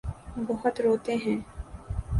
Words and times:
بہت 0.47 0.81
روتے 0.81 1.15
ہیں۔ 1.15 1.37